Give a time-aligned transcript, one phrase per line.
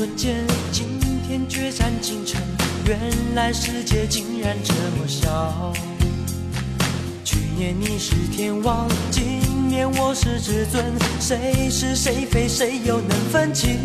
[0.00, 0.34] 瞬间，
[0.72, 2.40] 今天决战京城。
[2.86, 2.98] 原
[3.34, 5.74] 来世界竟然这么小。
[7.22, 10.82] 去年你是天王，今年我是至尊，
[11.20, 13.76] 谁是谁非，谁又能分清？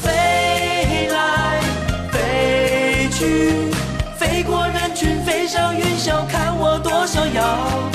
[0.00, 1.60] 飞来
[2.12, 3.72] 飞去，
[4.16, 7.90] 飞过人群，飞上云霄，看我多逍遥。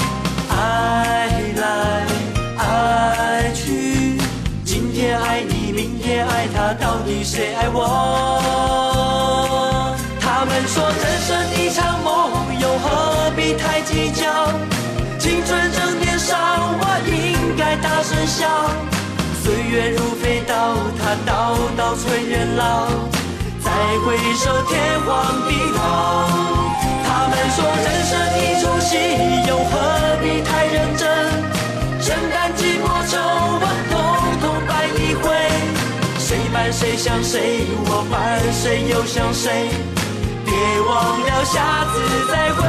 [6.53, 7.81] 他，到底谁爱我？
[10.19, 12.09] 他们说人生一场梦，
[12.59, 14.23] 又何必太计较？
[15.17, 18.47] 青春正年少，我应该大声笑。
[19.43, 22.87] 岁月如飞刀，它刀刀催人老。
[23.63, 23.71] 再
[24.05, 25.13] 回首，天荒
[25.47, 26.27] 地老。
[27.07, 28.97] 他们说人生一出戏，
[29.47, 29.71] 又何
[30.21, 31.44] 必太认真？
[36.71, 39.69] 谁想谁，我伴谁又想谁？
[40.45, 42.67] 别忘了下次再会。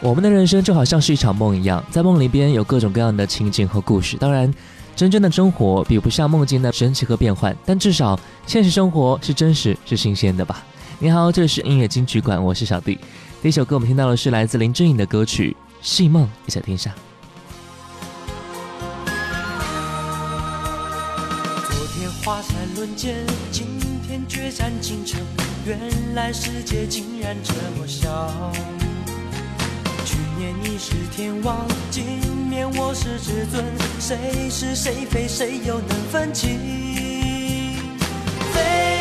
[0.00, 4.16] 我们的人生就好像是一场梦一样，在梦里边有各种各样的情景和故事。
[4.16, 4.52] 当然，
[4.96, 10.62] 真正的生活比不上梦境的神奇和变幻，但至少现实生活是真实、是新鲜的吧。
[10.98, 12.98] 你好，这里是音乐金曲馆，我是小弟。
[13.40, 16.92] 第一首歌我们听到的是来自林志颖的歌曲《戏梦》，一起来听下。
[22.82, 23.14] 瞬间，
[23.52, 25.20] 今天决战京城。
[25.64, 25.78] 原
[26.16, 28.52] 来世界竟然这么小。
[30.04, 33.64] 去年你是天王，今年我是至尊，
[34.00, 36.58] 谁是谁非，谁又能分清？
[38.52, 38.91] 飞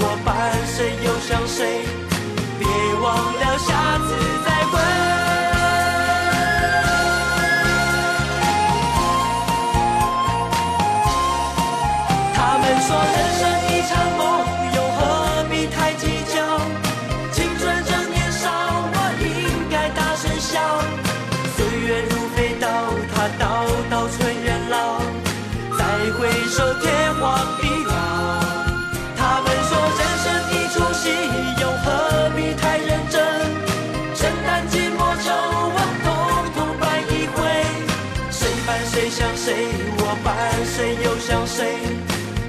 [0.00, 0.30] 我伴
[0.66, 1.60] 谁又想谁？
[2.58, 2.66] 别
[3.00, 4.08] 忘了下次
[4.44, 4.51] 再
[39.36, 39.68] 谁，
[39.98, 40.34] 我伴
[40.64, 41.76] 谁又想谁？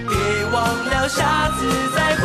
[0.08, 0.16] 别
[0.52, 2.24] 忘了下次再会。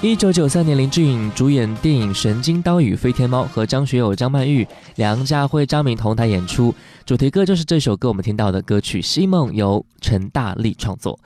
[0.00, 6.74] 一九九三年，林志颖主演电影《神经刀与飞天猫》，和张学友、张曼玉、梁家辉、张敏同台演出，
[7.06, 11.20] 主题歌就是这首歌，我们听到的歌曲《西梦》，由陈大力创作。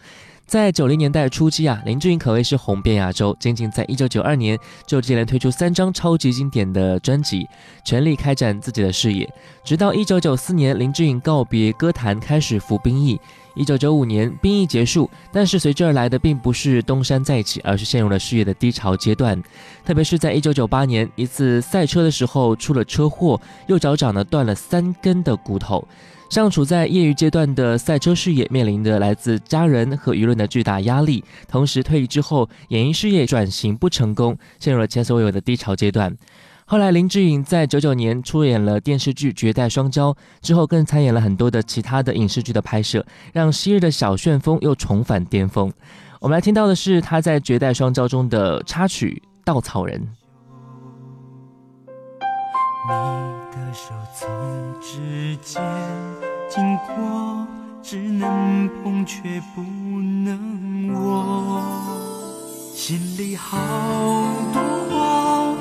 [0.47, 3.37] 在九零年代初期啊，林志颖可谓是红遍亚洲。
[3.41, 4.57] 仅仅在一九九二年，
[4.87, 7.49] 就接连推出三张超级经典的专辑，
[7.85, 9.29] 全力开展自己的事业。
[9.65, 13.21] 直到一九九四年，林志颖告别歌坛，开始服兵役。
[13.57, 19.43] 一九九五年，兵役结束，但是随之而来的并不是东山再起，而是陷入了事业的低潮阶段。
[19.85, 25.85] 特别是在一九九八年一次赛车的时候出了车祸，右脚掌呢断了三根的骨头。
[26.29, 31.25] 尚处在业余阶段的赛车事业，面临着来自家人和舆论的巨大压力。
[31.49, 36.15] 同时，退役之后，演艺事业转型不成功，陷入了前所未有的低潮阶段。
[36.67, 40.13] 后来，林志颖在九九年出演了电视剧《绝代双骄》，
[40.43, 45.73] 之后更参演了很多的其他的影视剧的拍摄，让昔日的小旋风又重返巅峰。
[46.21, 50.01] 我们来听到的是他在《绝代双骄》中的插曲《稻草人》。
[52.89, 53.36] 你
[53.77, 54.27] 手从
[54.81, 55.63] 指尖
[56.49, 57.47] 经过，
[57.83, 59.19] 只能碰却
[59.55, 61.63] 不能握，
[62.75, 63.59] 心里好
[64.55, 65.55] 多话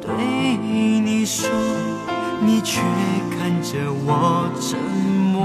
[0.00, 0.10] 对
[0.56, 1.48] 你说，
[2.44, 2.80] 你却
[3.38, 4.76] 看着我沉
[5.32, 5.40] 默，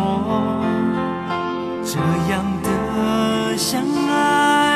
[1.86, 2.00] 这
[2.32, 3.80] 样的相
[4.10, 4.67] 爱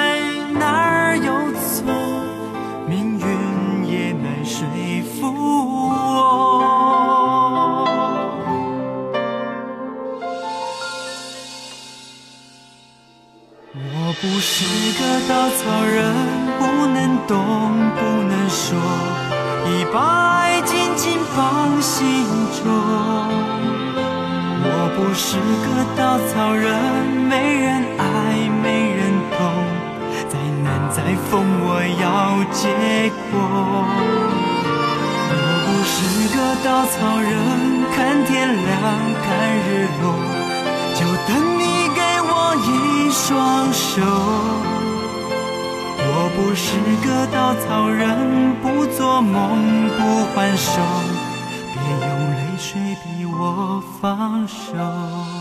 [14.23, 14.63] 我不是
[14.99, 16.13] 个稻草人，
[16.59, 17.33] 不能动，
[17.95, 18.77] 不能说，
[19.65, 19.97] 一把
[20.41, 22.05] 爱紧紧放心
[22.61, 22.69] 中。
[24.63, 25.65] 我不是个
[25.97, 26.69] 稻草人，
[27.27, 28.05] 没人爱，
[28.61, 29.09] 没人
[29.39, 29.41] 懂，
[30.29, 31.01] 再难再
[31.31, 32.69] 疯，我要结
[33.31, 33.41] 果。
[35.33, 35.35] 我
[35.65, 35.97] 不是
[36.37, 37.33] 个稻草人，
[37.95, 38.69] 看天亮，
[39.25, 39.27] 看
[39.65, 40.13] 日落，
[40.93, 41.61] 就等你
[42.55, 44.01] 一双手。
[46.03, 49.99] 我不是个稻草人，不做梦，不
[50.33, 50.81] 还手，
[51.73, 51.75] 别
[52.07, 52.69] 用泪水
[53.03, 55.40] 逼我放手。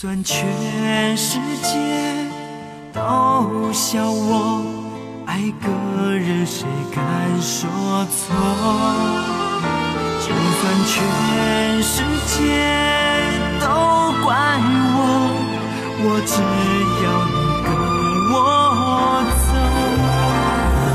[0.00, 1.76] 算全世界
[2.90, 4.64] 都笑我
[5.26, 5.68] 爱个
[6.16, 7.04] 人，谁敢
[7.38, 7.68] 说
[8.06, 8.34] 错？
[10.18, 10.96] 就算全
[11.82, 12.40] 世界
[13.60, 13.66] 都
[14.24, 14.32] 怪
[14.96, 14.98] 我，
[16.00, 16.32] 我只
[17.04, 17.68] 要你跟
[18.32, 18.34] 我
[19.36, 19.52] 走。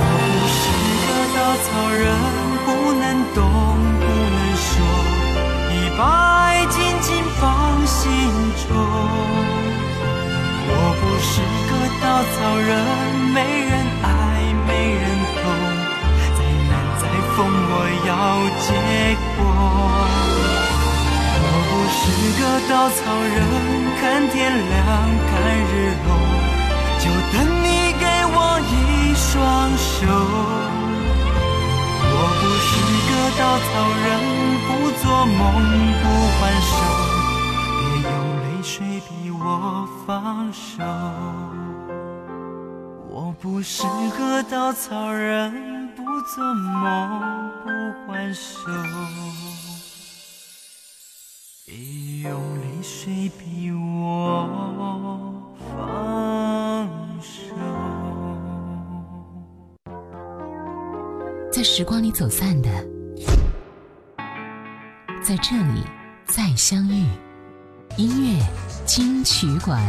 [0.09, 0.65] 我不是
[1.05, 2.01] 个稻草人，
[2.65, 2.67] 不
[2.99, 3.05] 能
[3.35, 3.37] 动，
[5.97, 6.03] 把
[6.45, 8.09] 爱紧紧放心
[8.67, 8.69] 中。
[10.67, 11.71] 我不是个
[12.01, 12.03] 稻
[12.33, 12.69] 草人，
[13.33, 13.71] 没人
[14.03, 14.07] 爱，
[14.67, 15.03] 没人
[15.35, 15.43] 懂，
[16.35, 16.39] 再
[16.69, 17.03] 难再
[17.35, 17.73] 疯，我
[18.07, 18.11] 要
[18.65, 18.67] 结
[19.37, 19.39] 果。
[21.41, 22.01] 我不是
[22.39, 22.97] 个稻草
[23.35, 23.37] 人，
[24.01, 24.79] 看天亮，
[25.29, 25.33] 看
[25.71, 25.73] 日
[26.05, 26.07] 落，
[26.99, 27.67] 就等你
[27.99, 28.03] 给
[28.33, 28.37] 我
[28.71, 28.73] 一
[29.15, 29.31] 双
[29.77, 30.03] 手。
[32.35, 32.67] 我不是
[33.07, 33.65] 个稻草
[34.03, 34.11] 人，
[34.67, 34.69] 不
[35.01, 35.39] 做梦，
[36.01, 36.03] 不
[36.37, 36.69] 还手，
[37.79, 38.11] 别用
[38.41, 38.73] 泪水
[39.07, 40.83] 逼我放手。
[43.09, 43.83] 我不是
[44.17, 47.69] 个稻草人，不做梦，不
[48.11, 48.49] 还手，
[51.65, 54.03] 别用泪水逼我
[55.71, 56.44] 放
[61.55, 62.69] 在时光里走散的，
[65.23, 65.85] 在这里
[66.25, 67.05] 再相遇。
[67.95, 68.45] 音乐
[68.85, 69.81] 金曲馆。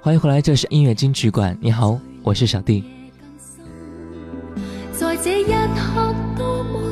[0.00, 1.58] 欢迎回来，这是音乐金曲馆。
[1.60, 2.84] 你好，我是小弟。
[4.92, 6.89] 在这一刻多么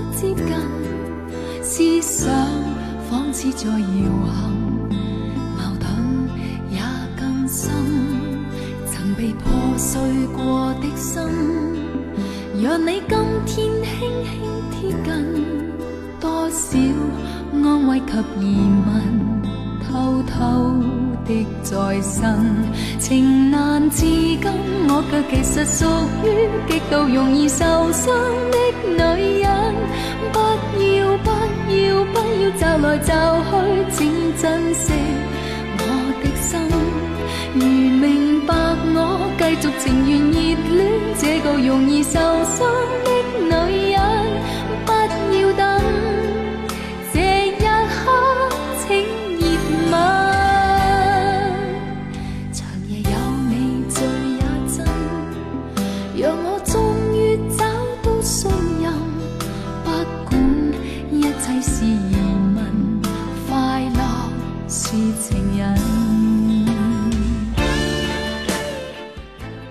[3.38, 3.76] 仿似在摇
[4.26, 4.50] 撼，
[5.56, 5.88] 矛盾
[6.72, 6.80] 也
[7.16, 7.70] 更深。
[8.84, 10.00] 曾被破碎
[10.36, 11.22] 过的心，
[12.60, 13.16] 让你今
[13.46, 14.32] 天轻轻
[14.72, 15.46] 贴近，
[16.18, 16.76] 多少
[17.52, 18.42] 安慰及疑
[18.88, 18.90] 问，
[19.86, 20.34] 偷偷
[21.24, 22.44] 的再生，
[22.98, 24.42] 情难自禁，
[24.88, 25.86] 我却其实属
[26.24, 26.26] 于
[26.68, 28.12] 极度容易受伤
[28.50, 29.48] 的女人。
[30.32, 30.38] 不
[30.82, 31.07] 要
[31.68, 33.12] 要不要就来就
[33.48, 33.50] 去，
[33.92, 33.98] 请
[34.40, 34.42] 珍
[34.74, 34.86] 惜
[35.78, 35.80] 我
[36.22, 36.48] 的心。
[37.54, 38.06] 如明
[38.46, 38.50] 白
[38.94, 38.96] 我，
[39.38, 40.36] 继续情愿热
[40.76, 40.78] 恋
[41.18, 42.56] 这个容易受伤
[43.04, 43.08] 的
[43.42, 43.97] 女人，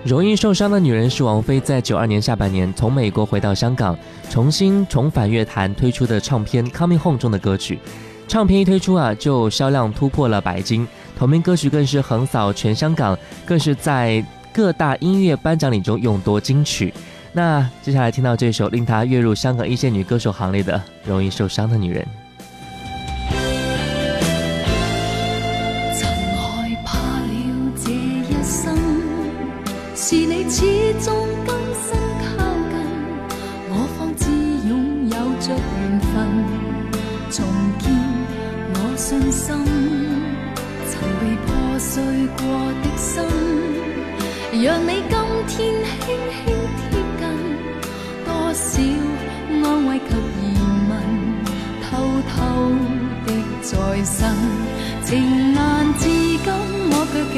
[0.08, 3.94] 容易受伤的女人是王菲在九二年下半年从美国回到香港，
[4.30, 7.78] 重新重返乐坛推出的唱片《Coming Home》中的歌曲。
[8.26, 16.94] 唱片一推出啊，就销量突破了百金，同名歌曲更是横扫全香港，更是在各大音乐颁奖礼中勇夺金曲。
[17.34, 20.72] 那接下来听到这首令她跃入香港一线女歌手行列的
[21.06, 22.02] 《容易受伤的女人》。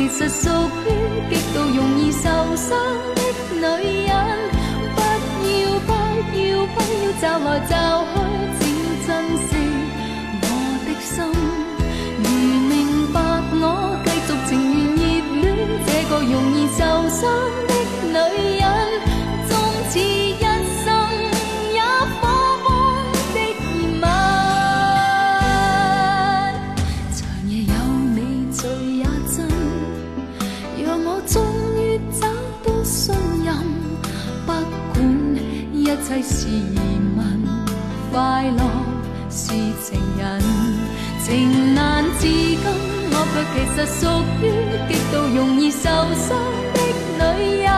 [0.01, 0.89] 其实属于
[1.29, 2.23] 极度容易受
[2.57, 2.69] 伤
[3.15, 3.21] 的
[3.53, 3.61] 女
[4.07, 4.11] 人，
[4.97, 4.99] 不
[5.61, 5.91] 要不
[6.41, 7.73] 要不要找来找
[8.15, 8.17] 去，
[8.59, 8.61] 请
[9.07, 9.09] 珍
[9.47, 9.51] 惜
[10.41, 10.45] 我
[10.87, 11.13] 的心。
[12.17, 12.25] 如
[12.71, 12.73] 明
[13.13, 13.15] 白
[13.61, 13.63] 我
[14.07, 14.51] 继续情
[14.97, 14.99] 愿
[15.43, 16.81] 热恋这个容易受
[17.11, 17.21] 伤
[17.69, 17.71] 的
[18.09, 18.60] 女人。
[43.53, 44.01] 其实属
[44.43, 44.45] 于
[44.89, 45.83] 极度容易受
[46.15, 46.29] 伤
[46.75, 46.79] 的
[47.19, 47.69] 女人。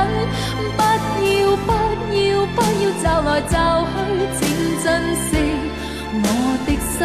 [0.76, 0.80] 不
[1.24, 1.30] 要
[1.66, 1.68] 不
[2.14, 2.20] 要
[2.54, 3.54] 不要骤来骤
[3.92, 3.96] 去，
[4.38, 4.40] 请
[4.82, 4.86] 珍
[5.16, 5.28] 惜
[6.22, 6.24] 我
[6.66, 6.98] 的心。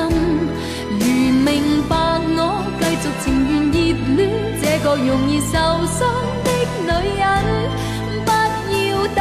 [0.99, 1.01] 如
[1.43, 1.47] 明
[1.87, 1.91] 白
[2.35, 2.39] 我
[2.79, 3.75] 继续情愿热
[4.15, 4.19] 恋
[4.61, 5.53] 这个容易受
[5.85, 5.99] 伤
[6.43, 6.47] 的
[6.83, 7.23] 女人，
[8.25, 8.29] 不
[8.73, 9.19] 要等。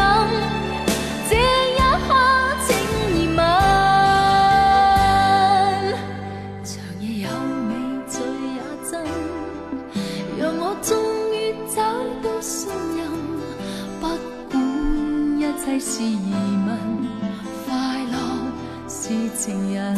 [19.36, 19.94] 情人。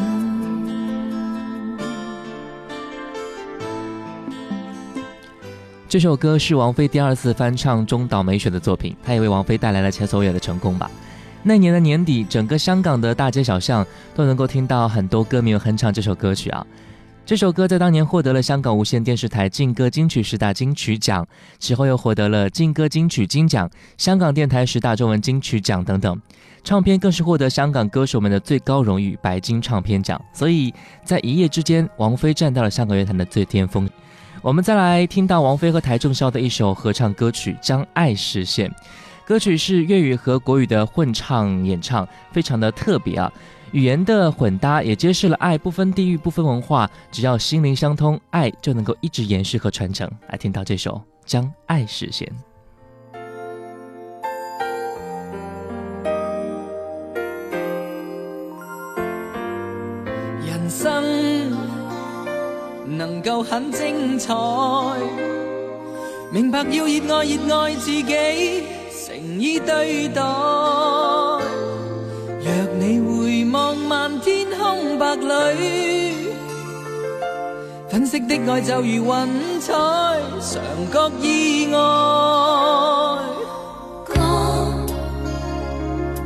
[5.88, 10.90] 这首歌是王菲第二次翻唱中岛美雪的作品，她也为王菲带来了前所未有的成功吧。
[11.44, 16.66] 那年的年底，整个香港的大街小巷都能够听到很多歌迷哼唱这首歌曲啊。
[17.24, 21.26] 这首歌在当年获得了香港无线电视台劲歌金曲十大金曲奖，
[21.58, 26.20] 其后又获得了劲歌金曲金奖、香港电台十大中文金曲奖等等。
[26.68, 30.22] 唱片更是获得香港歌手们的最高荣誉——白金唱片奖。
[30.34, 30.70] 所以
[31.02, 33.88] 在一夜之间，王菲站到了香港乐坛的最巅峰。
[34.42, 38.68] 我们再来听到王菲和邰正宵的一首合唱歌曲《将爱实现》，
[39.24, 43.32] 歌曲是粤语和国语的混唱演唱，非常的特别啊。
[43.72, 50.06] 语言的混搭也揭示了爱不分地域、不分文化，只要心灵相通，爱就能够一直延续和传承。
[50.28, 52.28] 来听到这首《将爱实现》。
[63.28, 64.34] 够很精彩，
[66.32, 68.62] 明白要热爱热爱自己，
[69.04, 70.22] 诚意对待。
[72.40, 76.30] 若你回望漫天空白里，
[77.90, 79.74] 粉饰的爱就如云彩，
[80.40, 81.78] 常觉意外。
[84.06, 84.14] 歌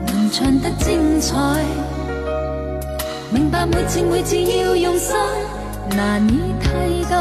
[0.07, 1.35] 能唱得精彩，
[3.33, 5.17] 明白每次每次要用心，
[5.97, 6.69] 难以替
[7.11, 7.17] 代。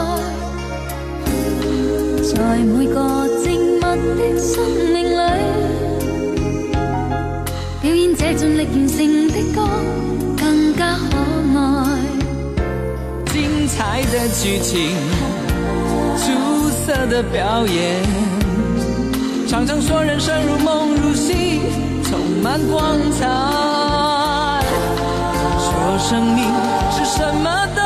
[2.23, 2.95] 在每个
[3.43, 4.51] 静默的生
[4.93, 5.13] 命里。
[7.81, 8.97] 表演这尽力完成
[9.27, 9.57] 的歌，
[10.37, 11.17] 更加可
[11.57, 11.59] 爱。
[13.33, 13.35] 精
[13.67, 14.95] 彩的剧情，
[16.17, 16.23] 出
[16.85, 18.03] 色的表演，
[19.47, 21.61] 常常说人生如梦如戏，
[22.03, 23.27] 充满光彩。
[25.59, 26.45] 说生命
[26.91, 27.81] 是什么都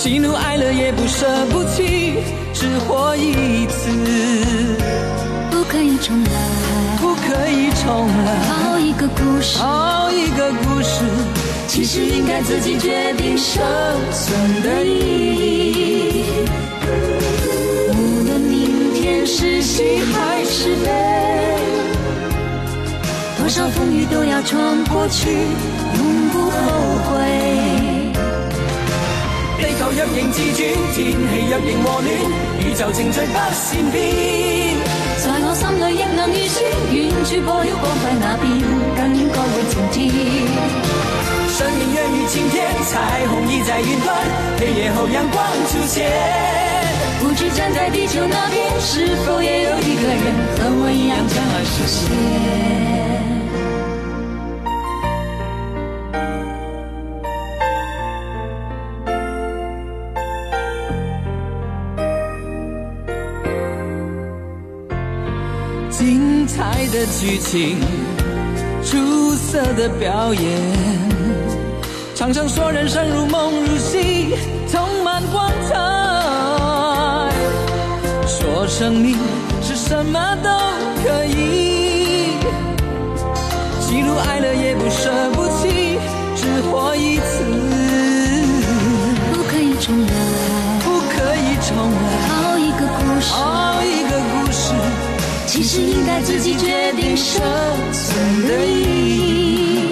[0.00, 2.14] 喜怒哀乐也不舍不弃，
[2.54, 3.90] 只活一次。
[5.50, 6.30] 不可以重来，
[7.00, 8.38] 不可以重来。
[8.46, 11.02] 好一个故事，好一个故事，
[11.66, 13.60] 其实应该自己决定生
[14.12, 16.24] 存的意义。
[17.90, 20.92] 无论明天是喜还是悲，
[23.36, 26.50] 多少风雨都要闯过去，永不后
[27.10, 27.97] 悔。
[30.08, 30.56] 若仍自转，
[30.94, 31.04] 天气
[31.50, 32.08] 若仍和暖，
[32.64, 33.96] 宇宙情趣不善变。
[35.18, 38.48] 在我心里亦能预算，远处破晓光辉那边，
[38.96, 40.08] 更应该会晴天。
[41.52, 42.56] 生命若如晴天，
[42.88, 44.16] 彩虹已在云端，
[44.58, 46.08] 黑夜后阳光出现。
[47.20, 50.24] 不知站在地球那边，是否也有一个人
[50.56, 53.07] 和我一样将爱实现？
[67.20, 67.80] 剧情，
[68.84, 70.42] 出色的表演，
[72.14, 74.36] 常常说人生如梦如戏，
[74.70, 75.74] 充满光彩。
[78.26, 79.16] 说生命
[79.62, 80.48] 是什么都
[81.02, 82.36] 可以，
[83.80, 85.98] 喜怒哀乐也不舍不弃，
[86.36, 87.42] 只活一次，
[89.32, 90.12] 不可以重来，
[95.60, 97.42] 其实应该自己决定生
[97.92, 99.90] 存的意义。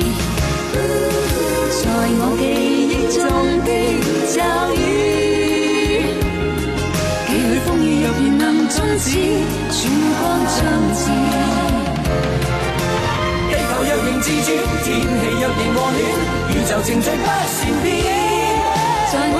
[1.72, 2.54] 所以我给
[2.86, 3.18] 一种
[3.66, 3.70] 的
[4.30, 4.38] 教
[4.76, 6.06] 育，
[7.26, 9.42] 给予风雨有片能终极，
[9.74, 9.90] 曙
[10.22, 10.62] 光终
[10.94, 11.02] 极。
[13.50, 14.48] 地球若仍自转，
[14.84, 15.02] 天气
[15.34, 15.98] 若仍和暖，
[16.54, 17.90] 宇宙情趣不善变。
[19.10, 19.36] 在我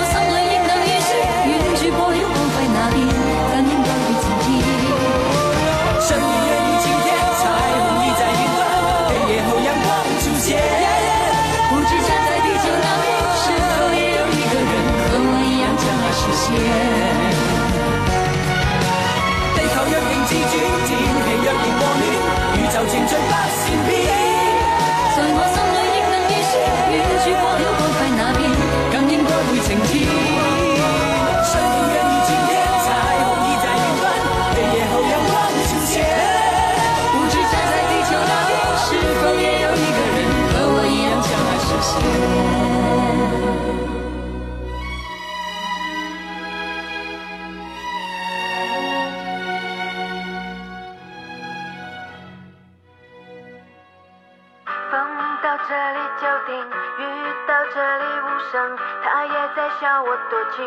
[60.01, 60.65] 我多情。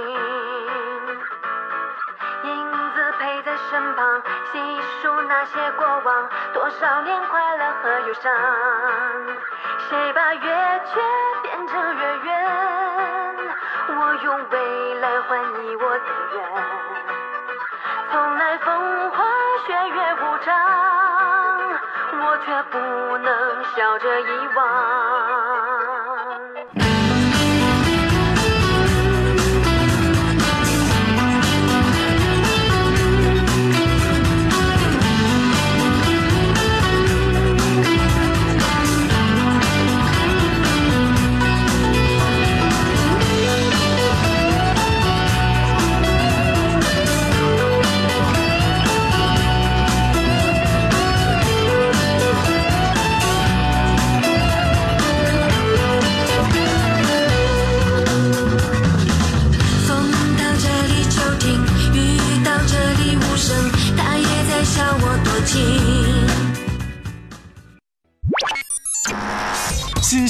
[2.42, 8.32] 影子陪在身旁，细数那些过往，多少年快乐和忧伤。
[9.88, 11.00] 谁把月缺
[11.42, 12.28] 变成月圆？
[13.98, 16.38] 我用未来换你我的缘。
[18.10, 19.24] 从来风花
[19.66, 20.48] 雪月无常，
[22.22, 22.78] 我却不
[23.18, 25.19] 能笑着遗忘。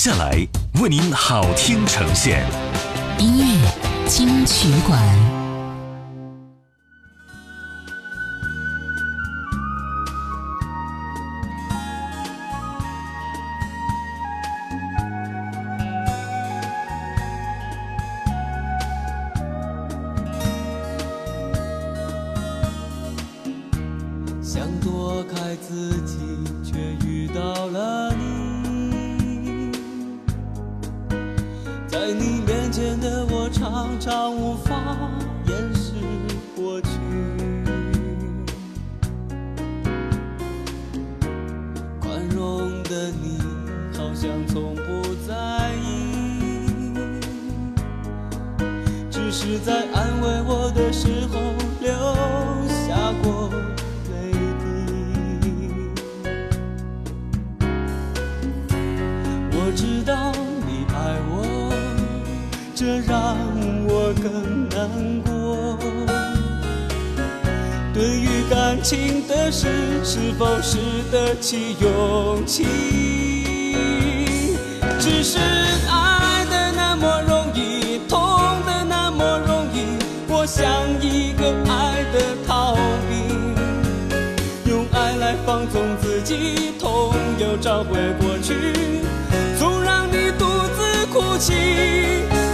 [0.00, 0.34] 下来
[0.80, 2.42] 为您好听呈现，
[3.18, 5.29] 音乐金曲馆。
[91.40, 91.54] 自哭泣。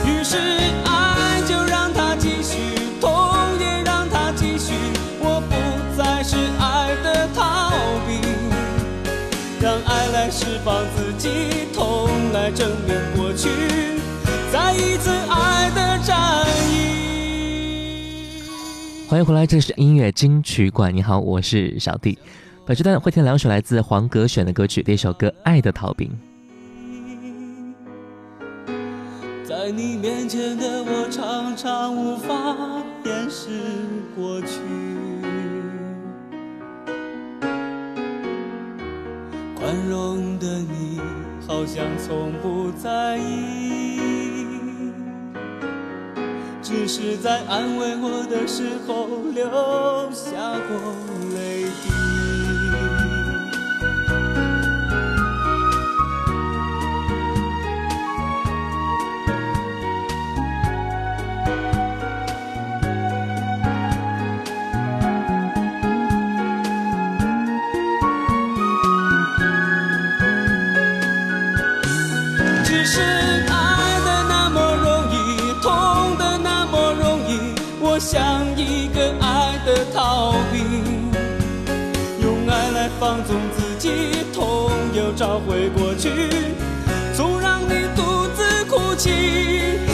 [0.07, 0.39] 于是
[0.85, 2.57] 爱就让它继续，
[3.01, 3.11] 痛
[3.59, 4.73] 也让它继续，
[5.19, 5.55] 我不
[5.97, 7.73] 再是爱的逃
[8.07, 8.21] 避，
[9.61, 13.49] 让爱来释放自己，痛来证明过去，
[14.53, 16.77] 再一次爱的战役。
[19.09, 20.95] 欢迎回来，这是音乐金曲馆。
[20.95, 22.17] 你好，我是小弟。
[22.65, 26.09] 本时段会听两首来自黄格选的歌曲，第一首歌《爱的逃兵》。
[29.67, 32.57] 在你面前的我，常常无法
[33.05, 33.49] 掩饰
[34.15, 34.61] 过去。
[39.57, 41.01] 宽容的你，
[41.49, 43.99] 好像从不在意，
[46.63, 49.51] 只是在安慰我的时候流
[50.13, 50.79] 下过
[51.35, 52.06] 泪滴。
[72.87, 81.11] 是爱的那么容易，痛的那么容易，我像一个爱的逃兵，
[82.23, 86.11] 用爱来放纵自己，痛又找回过去，
[87.13, 89.86] 总让你独自哭泣。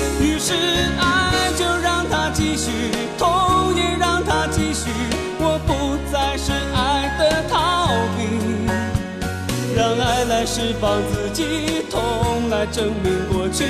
[10.43, 13.65] 来释放自己，痛来证明过去，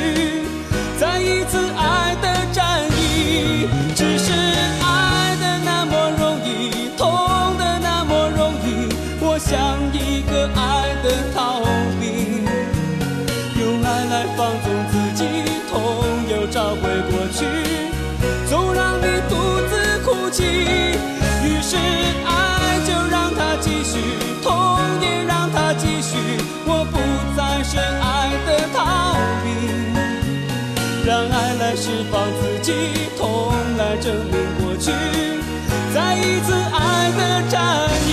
[0.99, 3.69] 再一次爱的战役。
[3.95, 4.33] 只是
[4.81, 7.07] 爱的那么容易，痛
[7.59, 8.89] 的那么容易，
[9.21, 11.61] 我像一个爱的逃
[12.01, 12.43] 兵，
[13.61, 15.29] 用爱来放纵自己，
[15.69, 15.77] 痛
[16.31, 16.81] 又找回
[17.11, 17.45] 过去，
[18.49, 19.37] 总让你独
[19.69, 20.43] 自哭泣。
[21.45, 24.01] 于是爱就让它继续，
[24.43, 25.32] 痛也让
[33.23, 34.91] 痛来证明过去，
[35.95, 38.12] 再一次爱的战役。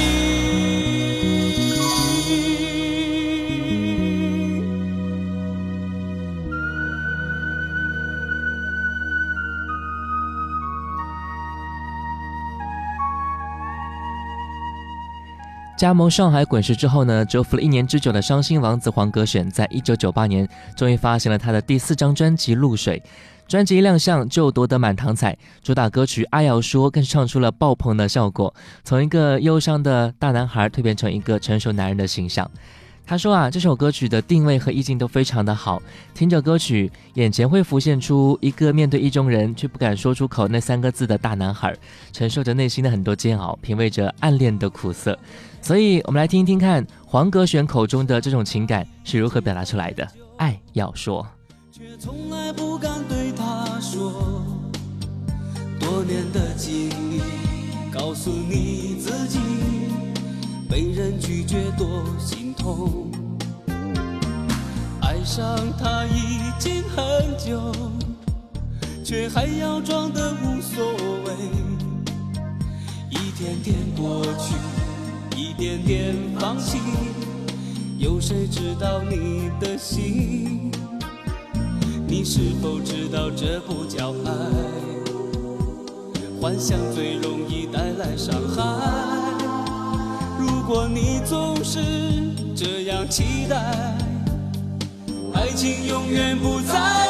[15.80, 23.02] 加盟上海滚石之后呢，蛰伏了一年之久的伤心王子黄格选，在一九九八年终于发行了他的第四张专辑《露水》。
[23.48, 32.52] 专辑一亮相就夺得满堂彩，主打歌曲《阿瑶说》更是唱出了爆棚的效果，从一个忧伤的大男孩蜕变成一个成熟男人的形象。
[33.06, 35.82] 他说啊，这首歌曲的定位和意境都非常的好，
[36.14, 41.74] 听着歌曲，眼前会浮现出一个面对意中人却不敢说出口那三个字的大男孩，
[42.12, 45.18] 承受着内心的很多煎熬，品味着暗恋的苦涩。
[45.62, 50.08] 所以，我们来听一听看黄格选口中的这种情感是如何表达出来的。
[50.38, 51.28] 爱要说，
[51.72, 54.44] 却从来不敢对他说。
[55.80, 57.22] 多年的经历
[57.92, 59.40] 告诉你自己，
[60.70, 63.12] 被人拒绝多心痛。
[65.02, 67.74] 爱上他已经很久，
[69.04, 70.86] 却还要装得无所
[71.26, 71.34] 谓。
[73.10, 74.56] 一天天过去，
[75.40, 76.78] 一点点放弃，
[77.98, 80.70] 有谁知道你的心？
[82.06, 84.32] 你是否知道这不叫爱？
[86.42, 88.62] 幻想最容易带来伤害。
[90.38, 91.80] 如果你总是
[92.54, 93.56] 这样期待，
[95.34, 97.09] 爱情永远不再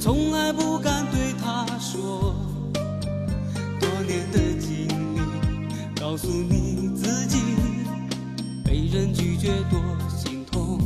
[0.00, 2.34] 从来不敢对他说。
[3.78, 5.20] 多年的经历
[6.00, 7.38] 告诉你自己，
[8.64, 10.80] 被人拒绝多心痛。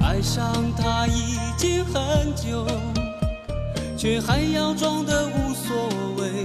[0.00, 2.66] 爱上他已经很久，
[3.96, 5.76] 却还要装得无所
[6.18, 6.44] 谓。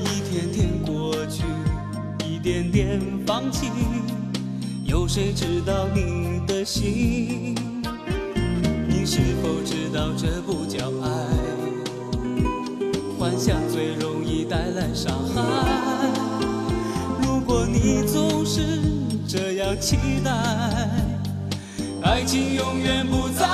[0.00, 1.44] 一天天过去，
[2.28, 3.70] 一点点放弃。
[4.84, 7.54] 有谁知道你的心？
[9.06, 11.08] 是否知道这不叫爱？
[13.16, 15.40] 幻想最容易带来伤害。
[17.22, 18.80] 如果你总是
[19.28, 20.32] 这样期待，
[22.02, 23.46] 爱情永远不再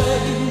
[0.00, 0.49] away.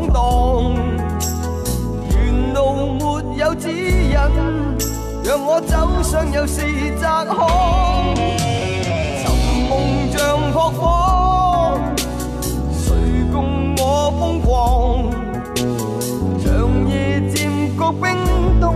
[0.00, 0.22] 闯荡，
[2.10, 4.14] 沿路没有指引，
[5.24, 6.62] 让我走上又是
[6.98, 7.36] 窄巷，
[9.20, 9.26] 寻
[9.68, 9.70] 梦
[10.10, 10.18] 像
[10.52, 11.78] 扑火，
[12.72, 12.86] 谁
[13.32, 15.10] 共我疯狂？
[16.42, 16.48] 长
[16.88, 18.04] 夜渐觉冰
[18.60, 18.74] 冻，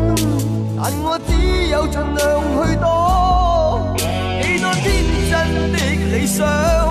[0.77, 1.33] 但我只
[1.69, 2.23] 有尽量
[2.67, 2.85] 去躲，
[4.43, 4.85] 几多天
[5.31, 5.33] 真
[5.73, 5.79] 的
[6.17, 6.84] 理想。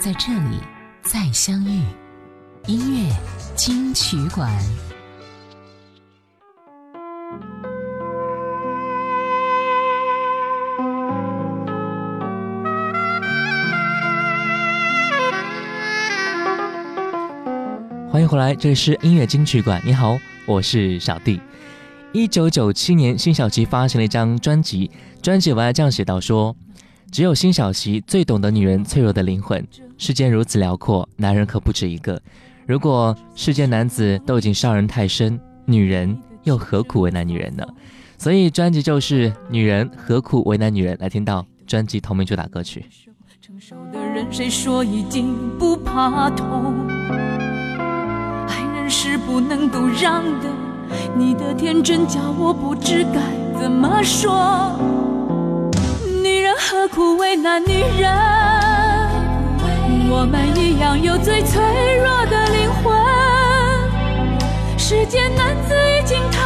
[0.00, 0.56] 在这里
[1.02, 1.82] 再相遇。
[2.66, 3.14] 音乐
[3.54, 4.50] 金曲馆，
[18.10, 19.82] 欢迎回来，这里是音乐金曲馆。
[19.84, 21.38] 你好，我是小弟。
[22.12, 26.56] 一九九七年，辛晓琪发行了一张专辑，专辑文案这样写道：“说，
[27.10, 29.66] 只有辛晓琪最懂得女人脆弱的灵魂。
[29.98, 32.20] 世间如此辽阔，男人可不止一个。
[32.66, 37.66] 如果世间男子都已经伤人太深，女人又何苦为难女人呢？
[38.16, 40.96] 所以专辑就是《女人何苦为难女人》。
[41.00, 42.86] 来听到专辑同名主打歌曲。
[43.40, 46.86] 成熟的人谁说已经不怕痛？
[48.46, 50.48] 爱人是不能都让的。”
[51.16, 53.20] 你的天真叫我不知该
[53.60, 54.72] 怎么说，
[56.70, 58.08] 何苦为难女人？
[60.08, 61.60] 我们一样有最脆
[61.98, 62.94] 弱的灵魂。
[64.78, 66.38] 世间男子已经太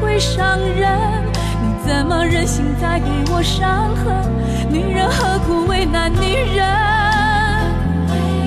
[0.00, 0.98] 会伤人，
[1.62, 4.28] 你怎么忍心再给我伤痕？
[4.68, 6.66] 女人何苦为难女人？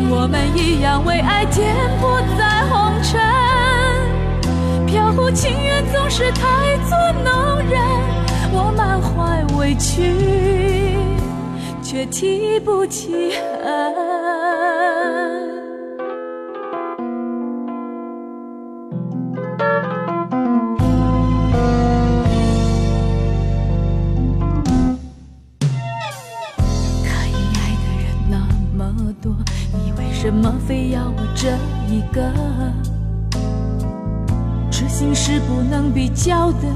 [0.09, 3.21] 我们一样为爱颠簸在红尘，
[4.85, 7.81] 飘忽情缘总是太作弄人。
[8.51, 10.99] 我满怀委屈，
[11.91, 13.51] 却提不起恨。
[30.13, 31.49] 什么非要我这
[31.89, 32.31] 一个？
[34.71, 36.69] 痴心是不能比较的，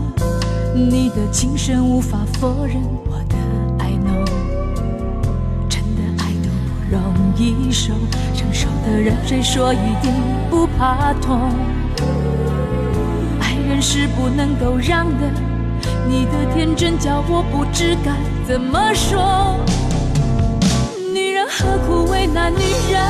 [0.74, 3.36] 你的情深无法否认，我的
[7.38, 7.94] 一首，
[8.34, 10.14] 成熟的人谁说一定
[10.50, 11.52] 不怕痛？
[13.42, 15.30] 爱人是不能够让的，
[16.08, 18.14] 你的天真叫我不知该
[18.48, 19.60] 怎么说。
[21.14, 23.02] 女人何苦为难女人？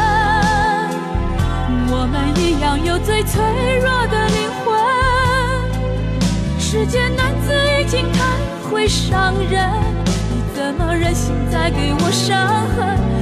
[1.87, 3.41] 我们一样有最脆
[3.79, 4.75] 弱的灵魂。
[6.59, 8.23] 世间男子已经太
[8.69, 9.69] 会伤人，
[10.31, 13.14] 你怎么忍心再给我伤痕？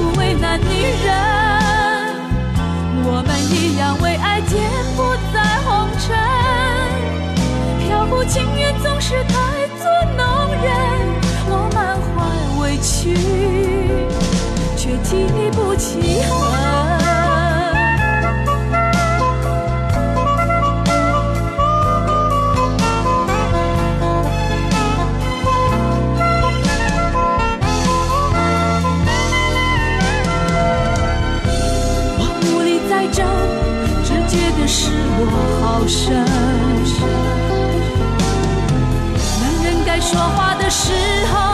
[0.00, 0.64] 不为难女
[1.04, 1.12] 人？
[3.04, 4.58] 我们一样为爱颠
[4.96, 4.98] 簸
[5.30, 5.36] 在
[5.66, 6.16] 红尘，
[7.86, 9.34] 飘忽情缘总是太
[9.76, 9.84] 作
[10.16, 10.24] 弄
[10.56, 10.64] 人。
[11.50, 12.16] 我满怀
[12.62, 13.14] 委屈，
[14.74, 15.10] 却提
[15.52, 16.59] 不起恨。
[40.70, 40.92] 时
[41.26, 41.49] 候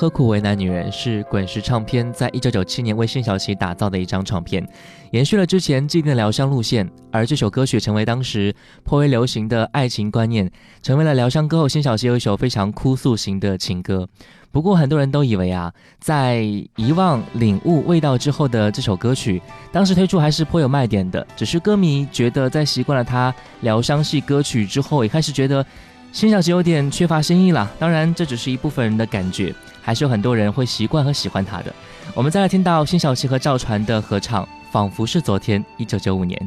[0.00, 0.92] 何苦为难女人？
[0.92, 4.64] 是滚石唱片在一九九七年为辛晓琪打造的一张唱片，
[5.10, 6.88] 延续了之前既定的疗伤路线。
[7.10, 10.48] 而这首歌曲成为当时颇为流行的爱情观念，
[10.84, 14.08] 成为了疗伤歌后辛晓琪有一首非常哭诉型的情歌。
[14.52, 16.42] 不过很多人都以为啊，在
[16.76, 21.26] 遗忘、领悟味道之后的这首歌曲，当时推出还是颇有卖点的。
[21.36, 25.66] 只是歌迷觉得在习惯了他疗伤系歌曲之后，也开始觉得。
[26.10, 29.54] 辛晓琪有点缺乏新意了，当然这只是一部分人的感觉，
[29.88, 31.74] 还是有很多人会习惯和喜欢他的。
[32.12, 36.38] 我们再来听到辛晓琪和赵传的合唱，仿佛是昨天，一九九五年。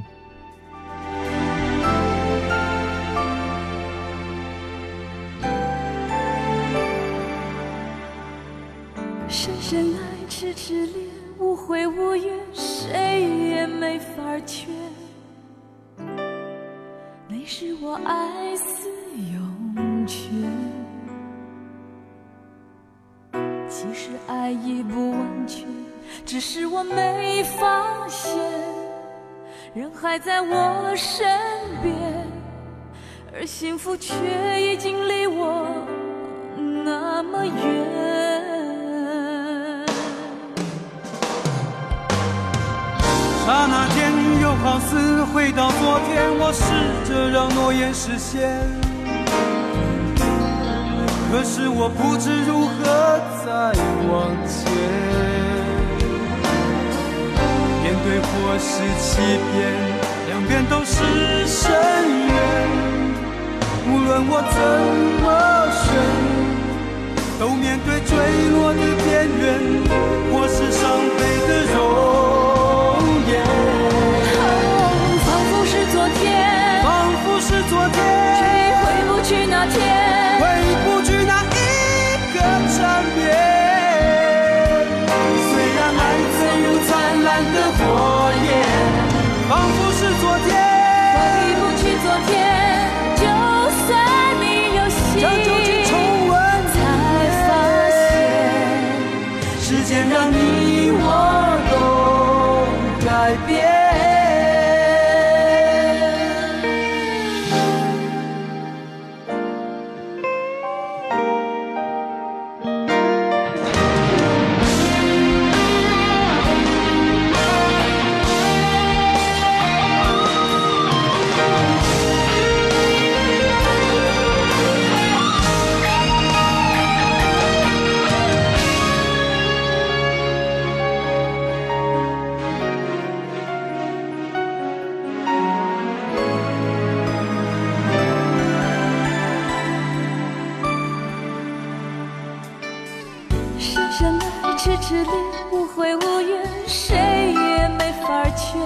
[144.63, 145.09] 痴痴恋，
[145.51, 146.95] 无悔无怨，谁
[147.33, 148.61] 也没法劝。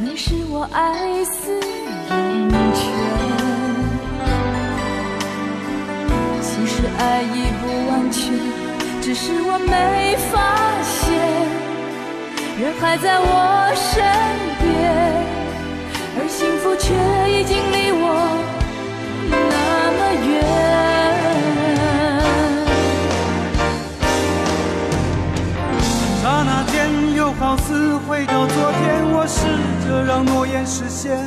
[0.00, 1.52] 你是我爱似
[2.10, 2.82] 永泉。
[6.42, 8.34] 其实爱已不完全，
[9.00, 11.14] 只是我没发现。
[12.60, 14.02] 人还在我身
[14.58, 14.66] 边，
[16.18, 16.92] 而幸福却
[17.30, 18.55] 已经离我。
[27.38, 29.44] 好似回到昨天，我试
[29.86, 31.18] 着让诺言实现，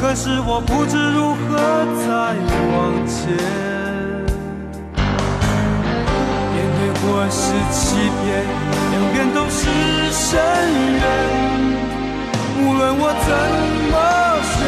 [0.00, 1.56] 可是我不知如何
[2.02, 2.10] 再
[2.74, 3.30] 往前。
[6.52, 8.42] 面对或是欺骗，
[8.90, 9.60] 两边都是
[10.10, 10.42] 深
[10.98, 11.02] 渊，
[12.58, 13.30] 无论我怎
[13.92, 13.94] 么
[14.42, 14.58] 选，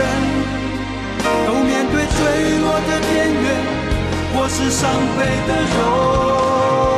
[1.47, 2.19] 都面对坠
[2.63, 3.45] 落的边缘，
[4.33, 4.89] 或是伤
[5.19, 6.92] 悲的容。